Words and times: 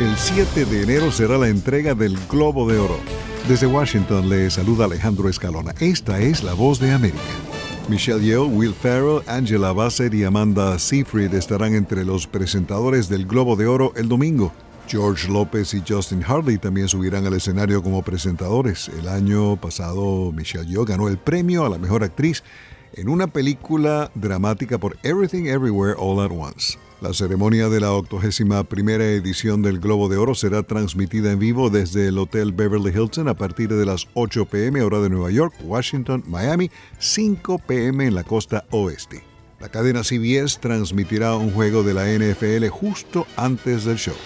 El 0.00 0.16
7 0.16 0.64
de 0.64 0.82
enero 0.82 1.12
será 1.12 1.38
la 1.38 1.46
entrega 1.46 1.94
del 1.94 2.18
Globo 2.28 2.68
de 2.68 2.78
Oro. 2.78 2.98
Desde 3.46 3.68
Washington 3.68 4.28
le 4.28 4.50
saluda 4.50 4.86
Alejandro 4.86 5.28
Escalona. 5.28 5.72
Esta 5.78 6.18
es 6.18 6.42
la 6.42 6.52
voz 6.52 6.80
de 6.80 6.90
América. 6.90 7.22
Michelle 7.88 8.20
Yeoh, 8.20 8.46
Will 8.46 8.74
Ferrell, 8.74 9.22
Angela 9.28 9.72
Bassett 9.72 10.12
y 10.12 10.24
Amanda 10.24 10.80
Seyfried 10.80 11.32
estarán 11.34 11.76
entre 11.76 12.04
los 12.04 12.26
presentadores 12.26 13.08
del 13.08 13.24
Globo 13.24 13.54
de 13.54 13.68
Oro 13.68 13.92
el 13.94 14.08
domingo. 14.08 14.52
George 14.88 15.28
López 15.30 15.72
y 15.74 15.82
Justin 15.86 16.24
Harley 16.26 16.58
también 16.58 16.88
subirán 16.88 17.24
al 17.26 17.34
escenario 17.34 17.80
como 17.80 18.02
presentadores. 18.02 18.88
El 18.88 19.06
año 19.06 19.54
pasado 19.60 20.32
Michelle 20.32 20.66
Yeoh 20.66 20.84
ganó 20.84 21.06
el 21.06 21.18
premio 21.18 21.64
a 21.64 21.68
la 21.68 21.78
mejor 21.78 22.02
actriz 22.02 22.42
en 22.94 23.08
una 23.08 23.28
película 23.28 24.10
dramática 24.16 24.76
por 24.76 24.96
Everything 25.04 25.44
Everywhere 25.44 25.94
All 25.96 26.20
at 26.20 26.32
Once. 26.32 26.76
La 27.00 27.12
ceremonia 27.12 27.68
de 27.68 27.80
la 27.80 27.92
81 27.92 28.64
primera 28.64 29.04
edición 29.04 29.62
del 29.62 29.80
Globo 29.80 30.08
de 30.08 30.16
Oro 30.16 30.34
será 30.34 30.62
transmitida 30.62 31.32
en 31.32 31.38
vivo 31.38 31.68
desde 31.68 32.08
el 32.08 32.18
Hotel 32.18 32.52
Beverly 32.52 32.90
Hilton 32.90 33.28
a 33.28 33.34
partir 33.34 33.68
de 33.68 33.84
las 33.84 34.06
8 34.14 34.46
pm 34.46 34.80
hora 34.82 35.00
de 35.00 35.10
Nueva 35.10 35.30
York, 35.30 35.54
Washington, 35.64 36.22
Miami, 36.26 36.70
5 36.98 37.58
pm 37.58 38.06
en 38.06 38.14
la 38.14 38.24
costa 38.24 38.64
oeste. 38.70 39.24
La 39.60 39.68
cadena 39.68 40.02
CBS 40.02 40.60
transmitirá 40.60 41.34
un 41.36 41.50
juego 41.50 41.82
de 41.82 41.94
la 41.94 42.06
NFL 42.06 42.68
justo 42.68 43.26
antes 43.36 43.84
del 43.84 43.96
show. 43.96 44.16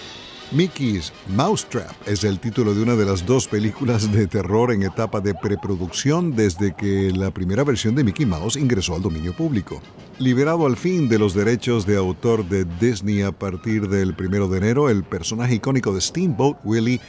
Mickey's 0.51 1.12
Mousetrap 1.37 1.93
es 2.07 2.25
el 2.25 2.41
título 2.41 2.73
de 2.73 2.83
una 2.83 2.97
de 2.97 3.05
las 3.05 3.27
dos 3.27 3.47
películas 3.47 4.11
de 4.11 4.27
terror 4.27 4.73
en 4.73 4.83
etapa 4.83 5.21
de 5.21 5.34
preproducción 5.34 6.34
desde 6.34 6.74
que 6.74 7.12
la 7.15 7.30
primera 7.30 7.65
versión 7.65 7.95
de 7.95 8.02
Mickey 8.02 8.24
Mouse 8.24 8.57
ingresó 8.57 8.95
al 8.95 9.02
dominio 9.02 9.34
público. 9.34 9.83
Liberado 10.19 10.65
al 10.65 10.79
fin 10.79 11.07
de 11.07 11.19
los 11.19 11.34
derechos 11.34 11.84
de 11.84 11.98
autor 11.98 12.48
de 12.48 12.65
Disney 12.80 13.21
a 13.21 13.33
partir 13.33 13.88
del 13.88 14.16
1 14.19 14.48
de 14.48 14.59
enero, 14.59 14.88
el 14.88 15.05
personaje 15.05 15.57
icónico 15.57 15.93
de 15.93 16.01
Steamboat 16.01 16.59
Willie 16.65 17.01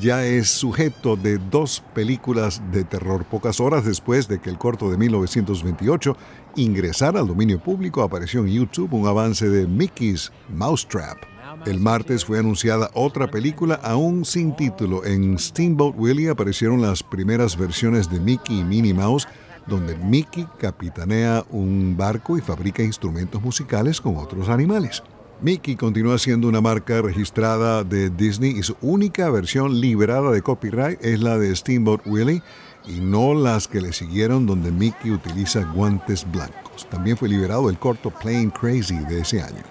ya 0.00 0.24
es 0.24 0.48
sujeto 0.48 1.16
de 1.16 1.38
dos 1.38 1.82
películas 1.94 2.62
de 2.72 2.84
terror. 2.84 3.24
Pocas 3.24 3.60
horas 3.60 3.84
después 3.84 4.28
de 4.28 4.40
que 4.40 4.50
el 4.50 4.58
corto 4.58 4.90
de 4.90 4.96
1928 4.96 6.16
ingresara 6.56 7.20
al 7.20 7.28
dominio 7.28 7.60
público, 7.60 8.02
apareció 8.02 8.40
en 8.40 8.48
YouTube 8.48 8.92
un 8.92 9.06
avance 9.06 9.48
de 9.48 9.66
Mickey's 9.66 10.32
Mousetrap 10.48 11.32
el 11.66 11.78
martes 11.78 12.24
fue 12.24 12.38
anunciada 12.40 12.90
otra 12.94 13.30
película 13.30 13.78
aún 13.84 14.24
sin 14.24 14.56
título. 14.56 15.04
En 15.04 15.38
Steamboat 15.38 15.94
Willie 15.96 16.28
aparecieron 16.28 16.82
las 16.82 17.02
primeras 17.02 17.56
versiones 17.56 18.10
de 18.10 18.18
Mickey 18.18 18.60
y 18.60 18.64
Minnie 18.64 18.94
Mouse, 18.94 19.28
donde 19.66 19.96
Mickey 19.96 20.46
capitanea 20.58 21.44
un 21.50 21.96
barco 21.96 22.36
y 22.36 22.40
fabrica 22.40 22.82
instrumentos 22.82 23.40
musicales 23.40 24.00
con 24.00 24.16
otros 24.16 24.48
animales. 24.48 25.02
Mickey 25.42 25.74
continúa 25.74 26.18
siendo 26.18 26.46
una 26.46 26.60
marca 26.60 27.02
registrada 27.02 27.82
de 27.82 28.10
Disney 28.10 28.52
y 28.52 28.62
su 28.62 28.76
única 28.80 29.28
versión 29.28 29.80
liberada 29.80 30.30
de 30.30 30.40
copyright 30.40 31.04
es 31.04 31.20
la 31.20 31.36
de 31.36 31.54
Steamboat 31.56 32.06
Willie 32.06 32.42
y 32.86 33.00
no 33.00 33.34
las 33.34 33.66
que 33.66 33.80
le 33.80 33.92
siguieron 33.92 34.46
donde 34.46 34.70
Mickey 34.70 35.10
utiliza 35.10 35.64
guantes 35.64 36.30
blancos. 36.30 36.88
También 36.88 37.16
fue 37.16 37.28
liberado 37.28 37.68
el 37.68 37.76
corto 37.76 38.10
Plain 38.10 38.50
Crazy 38.50 38.98
de 39.08 39.22
ese 39.22 39.42
año. 39.42 39.64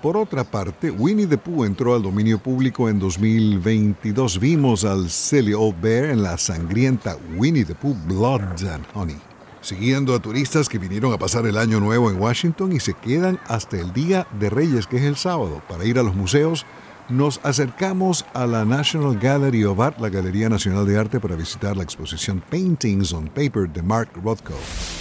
Por 0.00 0.16
otra 0.16 0.44
parte, 0.44 0.90
Winnie 0.90 1.26
the 1.26 1.36
Pooh 1.36 1.64
entró 1.64 1.94
al 1.94 2.02
dominio 2.02 2.38
público 2.38 2.88
en 2.88 2.98
2022. 2.98 4.40
Vimos 4.40 4.86
al 4.86 5.10
silly 5.10 5.52
old 5.52 5.78
bear 5.78 6.06
en 6.06 6.22
la 6.22 6.38
sangrienta 6.38 7.18
Winnie 7.36 7.66
the 7.66 7.74
Pooh 7.74 7.96
Blood 8.06 8.64
and 8.66 8.86
Honey, 8.94 9.18
siguiendo 9.68 10.14
a 10.14 10.18
turistas 10.18 10.68
que 10.68 10.78
vinieron 10.78 11.12
a 11.12 11.18
pasar 11.18 11.46
el 11.46 11.58
año 11.58 11.78
nuevo 11.78 12.10
en 12.10 12.20
Washington 12.20 12.72
y 12.72 12.80
se 12.80 12.94
quedan 12.94 13.38
hasta 13.46 13.78
el 13.78 13.92
Día 13.92 14.26
de 14.40 14.50
Reyes, 14.50 14.86
que 14.86 14.96
es 14.96 15.02
el 15.04 15.16
sábado, 15.16 15.62
para 15.68 15.84
ir 15.84 15.98
a 15.98 16.02
los 16.02 16.16
museos 16.16 16.66
nos 17.08 17.40
acercamos 17.42 18.26
a 18.34 18.46
la 18.46 18.66
National 18.66 19.18
Gallery 19.18 19.64
of 19.64 19.80
Art, 19.80 19.98
la 19.98 20.10
Galería 20.10 20.50
Nacional 20.50 20.86
de 20.86 20.98
Arte, 20.98 21.20
para 21.20 21.36
visitar 21.36 21.76
la 21.76 21.82
exposición 21.82 22.42
Paintings 22.50 23.12
on 23.12 23.28
Paper 23.28 23.68
de 23.70 23.82
Mark 23.82 24.10
Rothko. 24.22 24.52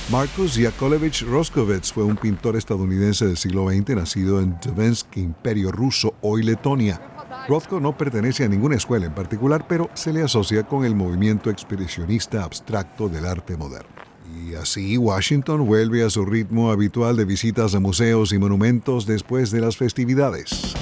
Marcus 0.10 0.56
Yakovlevich 0.56 1.24
Roskovets 1.24 1.92
fue 1.92 2.06
un 2.06 2.16
pintor 2.16 2.56
estadounidense 2.56 3.28
del 3.28 3.36
siglo 3.36 3.70
XX, 3.70 3.96
nacido 3.96 4.40
en 4.40 4.58
Tversky, 4.60 5.20
Imperio 5.20 5.72
Ruso, 5.72 6.14
hoy 6.22 6.44
Letonia. 6.44 7.02
Rothko 7.50 7.80
no 7.82 7.98
pertenece 7.98 8.46
a 8.46 8.48
ninguna 8.48 8.78
escuela 8.78 9.06
en 9.06 9.14
particular, 9.14 9.68
pero 9.68 9.90
se 9.94 10.14
le 10.14 10.24
asocia 10.24 10.64
con 10.64 10.86
el 10.86 10.96
movimiento 10.96 11.50
expresionista 11.50 12.44
abstracto 12.44 13.10
del 13.10 13.26
arte 13.26 13.58
moderno. 13.58 14.07
Y 14.36 14.56
así 14.56 14.98
Washington 14.98 15.66
vuelve 15.66 16.04
a 16.04 16.10
su 16.10 16.26
ritmo 16.26 16.72
habitual 16.72 17.16
de 17.16 17.26
visitas 17.26 17.76
a 17.76 17.80
museos 17.80 18.34
y 18.34 18.40
monumentos 18.40 19.06
después 19.06 19.52
de 19.52 19.62
las 19.62 19.78
festividades. 19.78 20.74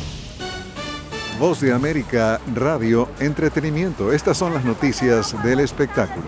Voz 1.39 1.59
de 1.59 1.73
América, 1.73 2.39
Radio, 2.53 3.09
Entretenimiento. 3.19 4.13
Estas 4.13 4.38
son 4.38 4.53
las 4.53 4.63
noticias 4.63 5.35
del 5.44 5.59
espectáculo. 5.59 6.28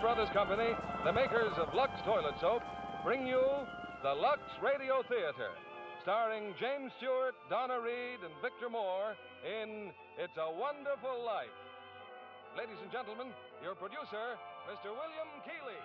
Brothers 0.00 0.30
Company, 0.30 0.74
the 1.04 1.12
makers 1.12 1.52
of 1.56 1.72
Lux 1.72 1.92
Toilet 2.04 2.34
Soap, 2.40 2.62
bring 3.04 3.26
the 4.02 4.16
Lux 4.16 4.40
Radio 4.64 5.04
Theater, 5.12 5.52
starring 6.00 6.56
James 6.56 6.88
Stewart, 6.96 7.36
Donna 7.52 7.76
Reed, 7.76 8.24
and 8.24 8.32
Victor 8.40 8.72
Moore 8.72 9.12
in 9.44 9.92
It's 10.16 10.32
a 10.40 10.48
Wonderful 10.48 11.20
Life. 11.20 11.52
Ladies 12.56 12.80
and 12.80 12.88
gentlemen, 12.88 13.28
your 13.60 13.76
producer, 13.76 14.40
Mr. 14.72 14.88
William 14.96 15.28
Keeley. 15.44 15.76